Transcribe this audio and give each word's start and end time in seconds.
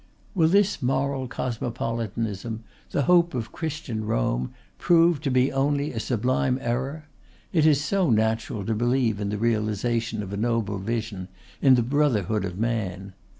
Will 0.33 0.47
this 0.47 0.81
moral 0.81 1.27
cosmopolitanism, 1.27 2.63
the 2.89 3.03
hope 3.03 3.35
of 3.35 3.51
Christian 3.51 4.03
Rome, 4.03 4.51
prove 4.79 5.21
to 5.21 5.29
be 5.29 5.51
only 5.51 5.91
a 5.93 5.99
sublime 5.99 6.57
error? 6.59 7.05
It 7.53 7.67
is 7.67 7.83
so 7.83 8.09
natural 8.09 8.65
to 8.65 8.73
believe 8.73 9.19
in 9.19 9.29
the 9.29 9.37
realization 9.37 10.23
of 10.23 10.33
a 10.33 10.37
noble 10.37 10.79
vision, 10.79 11.27
in 11.61 11.75
the 11.75 11.83
Brotherhood 11.83 12.45
of 12.45 12.57
Man. 12.57 13.13